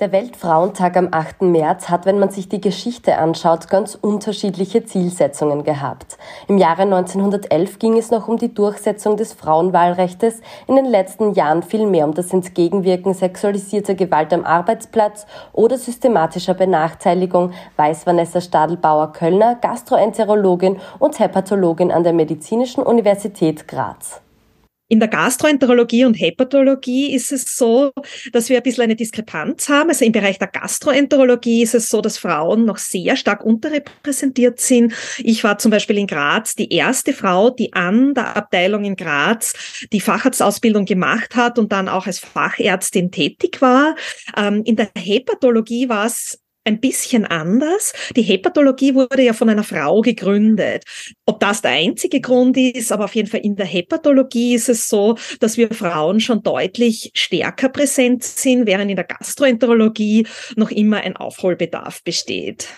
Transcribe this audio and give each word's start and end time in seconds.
Der 0.00 0.12
Weltfrauentag 0.12 0.96
am 0.96 1.08
8. 1.10 1.42
März 1.42 1.90
hat, 1.90 2.06
wenn 2.06 2.18
man 2.18 2.30
sich 2.30 2.48
die 2.48 2.62
Geschichte 2.62 3.18
anschaut, 3.18 3.68
ganz 3.68 3.94
unterschiedliche 3.94 4.82
Zielsetzungen 4.82 5.62
gehabt. 5.62 6.16
Im 6.48 6.56
Jahre 6.56 6.82
1911 6.82 7.78
ging 7.78 7.98
es 7.98 8.10
noch 8.10 8.26
um 8.26 8.38
die 8.38 8.54
Durchsetzung 8.54 9.18
des 9.18 9.34
Frauenwahlrechtes, 9.34 10.40
in 10.66 10.76
den 10.76 10.86
letzten 10.86 11.34
Jahren 11.34 11.62
viel 11.62 11.86
mehr 11.86 12.06
um 12.06 12.14
das 12.14 12.32
Entgegenwirken 12.32 13.12
sexualisierter 13.12 13.94
Gewalt 13.94 14.32
am 14.32 14.46
Arbeitsplatz 14.46 15.26
oder 15.52 15.76
systematischer 15.76 16.54
Benachteiligung, 16.54 17.52
weiß 17.76 18.06
Vanessa 18.06 18.40
Stadelbauer-Kölner, 18.40 19.56
Gastroenterologin 19.56 20.78
und 20.98 21.18
Hepatologin 21.18 21.92
an 21.92 22.04
der 22.04 22.14
Medizinischen 22.14 22.82
Universität 22.82 23.68
Graz. 23.68 24.22
In 24.90 24.98
der 24.98 25.08
Gastroenterologie 25.08 26.04
und 26.04 26.14
Hepatologie 26.14 27.14
ist 27.14 27.30
es 27.30 27.56
so, 27.56 27.92
dass 28.32 28.48
wir 28.48 28.56
ein 28.56 28.62
bisschen 28.64 28.82
eine 28.82 28.96
Diskrepanz 28.96 29.68
haben. 29.68 29.88
Also 29.88 30.04
im 30.04 30.10
Bereich 30.10 30.40
der 30.40 30.48
Gastroenterologie 30.48 31.62
ist 31.62 31.76
es 31.76 31.88
so, 31.88 32.00
dass 32.00 32.18
Frauen 32.18 32.64
noch 32.64 32.78
sehr 32.78 33.14
stark 33.14 33.44
unterrepräsentiert 33.44 34.58
sind. 34.58 34.92
Ich 35.18 35.44
war 35.44 35.58
zum 35.58 35.70
Beispiel 35.70 35.96
in 35.96 36.08
Graz 36.08 36.56
die 36.56 36.72
erste 36.72 37.12
Frau, 37.12 37.50
die 37.50 37.72
an 37.72 38.14
der 38.14 38.36
Abteilung 38.36 38.84
in 38.84 38.96
Graz 38.96 39.86
die 39.92 40.00
Facharztausbildung 40.00 40.86
gemacht 40.86 41.36
hat 41.36 41.60
und 41.60 41.70
dann 41.70 41.88
auch 41.88 42.08
als 42.08 42.18
Fachärztin 42.18 43.12
tätig 43.12 43.62
war. 43.62 43.94
Ähm, 44.36 44.62
in 44.64 44.74
der 44.74 44.90
Hepatologie 44.98 45.88
war 45.88 46.06
es 46.06 46.39
ein 46.64 46.80
bisschen 46.80 47.24
anders. 47.24 47.92
Die 48.16 48.22
Hepatologie 48.22 48.94
wurde 48.94 49.22
ja 49.22 49.32
von 49.32 49.48
einer 49.48 49.64
Frau 49.64 50.00
gegründet. 50.00 50.84
Ob 51.26 51.40
das 51.40 51.62
der 51.62 51.72
einzige 51.72 52.20
Grund 52.20 52.56
ist, 52.56 52.92
aber 52.92 53.04
auf 53.04 53.14
jeden 53.14 53.28
Fall 53.28 53.40
in 53.40 53.56
der 53.56 53.66
Hepatologie 53.66 54.54
ist 54.54 54.68
es 54.68 54.88
so, 54.88 55.16
dass 55.40 55.56
wir 55.56 55.70
Frauen 55.70 56.20
schon 56.20 56.42
deutlich 56.42 57.10
stärker 57.14 57.68
präsent 57.68 58.24
sind, 58.24 58.66
während 58.66 58.90
in 58.90 58.96
der 58.96 59.06
Gastroenterologie 59.06 60.26
noch 60.56 60.70
immer 60.70 60.98
ein 60.98 61.16
Aufholbedarf 61.16 62.02
besteht. 62.04 62.68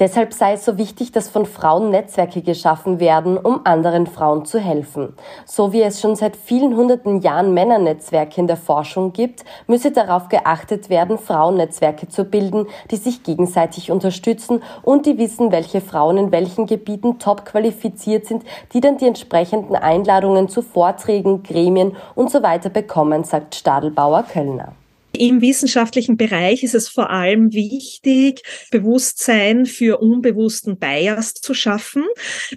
Deshalb 0.00 0.32
sei 0.32 0.54
es 0.54 0.64
so 0.64 0.76
wichtig, 0.76 1.12
dass 1.12 1.28
von 1.28 1.46
Frauen 1.46 1.90
Netzwerke 1.90 2.42
geschaffen 2.42 2.98
werden, 2.98 3.38
um 3.38 3.60
anderen 3.62 4.08
Frauen 4.08 4.44
zu 4.44 4.58
helfen. 4.58 5.14
So 5.46 5.72
wie 5.72 5.82
es 5.82 6.00
schon 6.00 6.16
seit 6.16 6.36
vielen 6.36 6.76
hunderten 6.76 7.20
Jahren 7.20 7.54
Männernetzwerke 7.54 8.40
in 8.40 8.48
der 8.48 8.56
Forschung 8.56 9.12
gibt, 9.12 9.44
müsse 9.68 9.92
darauf 9.92 10.28
geachtet 10.28 10.90
werden, 10.90 11.16
Frauennetzwerke 11.16 12.08
zu 12.08 12.24
bilden, 12.24 12.66
die 12.90 12.96
sich 12.96 13.22
gegenseitig 13.22 13.92
unterstützen 13.92 14.64
und 14.82 15.06
die 15.06 15.16
wissen, 15.16 15.52
welche 15.52 15.80
Frauen 15.80 16.18
in 16.18 16.32
welchen 16.32 16.66
Gebieten 16.66 17.20
top 17.20 17.44
qualifiziert 17.44 18.26
sind, 18.26 18.42
die 18.72 18.80
dann 18.80 18.98
die 18.98 19.06
entsprechenden 19.06 19.76
Einladungen 19.76 20.48
zu 20.48 20.62
Vorträgen, 20.62 21.44
Gremien 21.44 21.96
und 22.16 22.32
so 22.32 22.40
bekommen, 22.40 23.22
sagt 23.22 23.54
Stadelbauer 23.54 24.24
Kölner. 24.24 24.72
Im 25.16 25.40
wissenschaftlichen 25.40 26.16
Bereich 26.16 26.62
ist 26.62 26.74
es 26.74 26.88
vor 26.88 27.10
allem 27.10 27.52
wichtig, 27.52 28.42
Bewusstsein 28.70 29.66
für 29.66 29.98
unbewussten 29.98 30.78
Bias 30.78 31.34
zu 31.34 31.54
schaffen. 31.54 32.04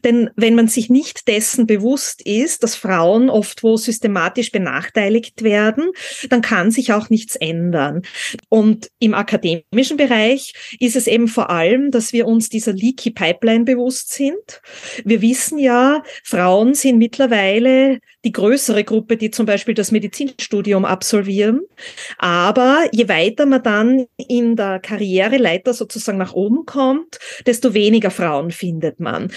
Denn 0.03 0.29
wenn 0.35 0.55
man 0.55 0.67
sich 0.67 0.89
nicht 0.89 1.27
dessen 1.27 1.67
bewusst 1.67 2.21
ist, 2.21 2.63
dass 2.63 2.75
Frauen 2.75 3.29
oft 3.29 3.63
wo 3.63 3.77
systematisch 3.77 4.51
benachteiligt 4.51 5.43
werden, 5.43 5.91
dann 6.29 6.41
kann 6.41 6.71
sich 6.71 6.93
auch 6.93 7.09
nichts 7.09 7.35
ändern. 7.35 8.01
Und 8.49 8.89
im 8.99 9.13
akademischen 9.13 9.97
Bereich 9.97 10.53
ist 10.79 10.95
es 10.95 11.07
eben 11.07 11.27
vor 11.27 11.49
allem, 11.49 11.91
dass 11.91 12.11
wir 12.11 12.25
uns 12.27 12.49
dieser 12.49 12.73
Leaky 12.73 13.11
Pipeline 13.11 13.65
bewusst 13.65 14.13
sind. 14.13 14.61
Wir 15.05 15.21
wissen 15.21 15.59
ja, 15.59 16.03
Frauen 16.23 16.73
sind 16.73 16.97
mittlerweile 16.97 17.99
die 18.27 18.33
größere 18.33 18.83
Gruppe, 18.83 19.15
die 19.15 19.31
zum 19.31 19.45
Beispiel 19.45 19.73
das 19.73 19.93
Medizinstudium 19.93 20.83
absolvieren. 20.83 21.61
Aber 22.17 22.83
je 22.91 23.07
weiter 23.07 23.45
man 23.45 23.63
dann 23.63 24.05
in 24.17 24.57
der 24.57 24.79
Karriereleiter 24.79 25.73
sozusagen 25.73 26.17
nach 26.17 26.33
oben 26.33 26.65
kommt, 26.65 27.19
desto 27.45 27.73
weniger 27.73 28.11
Frauen 28.11 28.51
findet 28.51 28.99
man. 28.99 29.31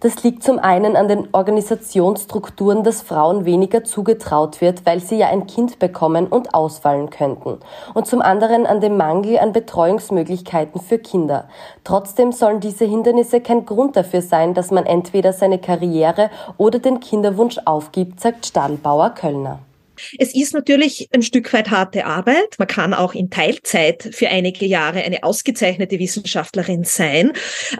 Das 0.00 0.22
liegt 0.22 0.42
zum 0.42 0.58
einen 0.58 0.96
an 0.96 1.08
den 1.08 1.28
Organisationsstrukturen, 1.32 2.82
dass 2.82 3.02
Frauen 3.02 3.44
weniger 3.44 3.84
zugetraut 3.84 4.60
wird, 4.60 4.84
weil 4.86 5.00
sie 5.00 5.16
ja 5.16 5.28
ein 5.28 5.46
Kind 5.46 5.78
bekommen 5.78 6.26
und 6.26 6.54
ausfallen 6.54 7.10
könnten. 7.10 7.58
Und 7.94 8.06
zum 8.06 8.20
anderen 8.20 8.66
an 8.66 8.80
dem 8.80 8.96
Mangel 8.96 9.38
an 9.38 9.52
Betreuungsmöglichkeiten 9.52 10.80
für 10.80 10.98
Kinder. 10.98 11.48
Trotzdem 11.84 12.32
sollen 12.32 12.60
diese 12.60 12.84
Hindernisse 12.84 13.40
kein 13.40 13.64
Grund 13.66 13.96
dafür 13.96 14.22
sein, 14.22 14.54
dass 14.54 14.70
man 14.70 14.86
entweder 14.86 15.32
seine 15.32 15.58
Karriere 15.58 16.30
oder 16.58 16.78
den 16.78 17.00
Kinderwunsch 17.00 17.58
aufgibt, 17.64 18.20
sagt 18.20 18.46
Stadelbauer 18.46 19.10
Kölner. 19.10 19.60
Es 20.18 20.34
ist 20.34 20.54
natürlich 20.54 21.08
ein 21.14 21.22
Stück 21.22 21.52
weit 21.52 21.70
harte 21.70 22.06
Arbeit. 22.06 22.56
Man 22.58 22.68
kann 22.68 22.94
auch 22.94 23.14
in 23.14 23.30
Teilzeit 23.30 24.08
für 24.12 24.28
einige 24.28 24.66
Jahre 24.66 25.02
eine 25.02 25.22
ausgezeichnete 25.22 25.98
Wissenschaftlerin 25.98 26.84
sein. 26.84 27.32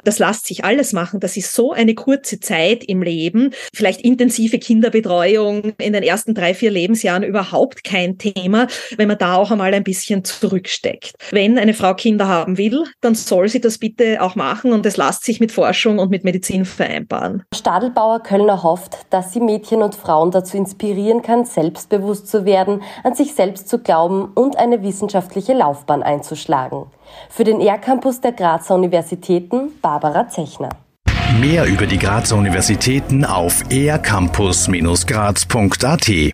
Das 0.05 0.19
lässt 0.19 0.47
sich 0.47 0.65
alles 0.65 0.93
machen. 0.93 1.21
Das 1.21 1.37
ist 1.37 1.53
so 1.53 1.73
eine 1.73 1.95
kurze 1.95 2.41
Zeit 2.41 2.85
im 2.85 3.03
Leben. 3.03 3.51
Vielleicht 3.75 4.01
intensive 4.03 4.59
Kinderbetreuung 4.59 5.73
in 5.79 5.93
den 5.93 6.03
ersten 6.03 6.35
drei, 6.35 6.55
vier 6.55 6.71
Lebensjahren 6.71 7.23
überhaupt 7.23 7.85
kein 7.85 8.19
Thema, 8.19 8.69
wenn 8.97 9.09
man 9.09 9.19
da 9.19 9.37
auch 9.37 9.51
einmal 9.51 9.75
ein 9.75 9.85
bisschen 9.85 10.25
zurücksteckt. 10.25 11.13
Wenn 11.31 11.59
eine 11.59 11.75
Frau 11.75 11.95
Kinder 11.95 12.29
haben 12.29 12.59
will, 12.59 12.85
dann 13.01 13.15
soll 13.15 13.49
sie 13.49 13.61
das 13.61 13.79
bitte 13.79 14.23
auch 14.23 14.35
machen 14.35 14.73
und 14.73 14.87
es 14.87 14.97
lässt 14.97 15.25
sich 15.25 15.41
mit 15.41 15.53
Forschung 15.53 15.99
und 15.99 16.11
mit 16.11 16.25
Medizin 16.25 16.65
vereinbaren. 16.65 17.43
Stadelbauer 17.55 18.23
Kölner 18.23 18.63
hofft, 18.63 18.99
dass 19.11 19.33
sie 19.33 19.41
Mädchen 19.41 19.83
und 19.83 19.95
Frauen 19.95 20.31
dazu 20.31 20.57
inspirieren 20.57 21.23
kann, 21.23 21.45
selbstbewusst 21.45 22.04
selbstbewusst 22.05 22.29
zu 22.29 22.45
werden, 22.45 22.83
an 23.03 23.15
sich 23.15 23.35
selbst 23.35 23.69
zu 23.69 23.79
glauben 23.79 24.31
und 24.35 24.59
eine 24.59 24.83
wissenschaftliche 24.83 25.55
Laufbahn 25.55 26.03
einzuschlagen. 26.03 26.85
Für 27.31 27.45
den 27.45 27.61
ER-Campus 27.61 28.21
der 28.21 28.33
Grazer 28.33 28.75
Universitäten 28.75 29.71
Barbara 29.81 30.29
Zechner. 30.29 30.69
Mehr 31.41 31.65
über 31.67 31.87
die 31.87 31.99
Grazer 31.99 32.37
Universitäten 32.37 33.25
auf 33.25 33.63
ercampus-graz.at 33.71 36.33